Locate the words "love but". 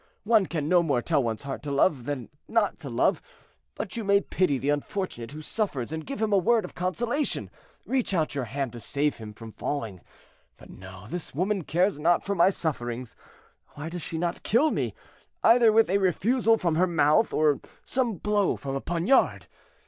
2.89-3.95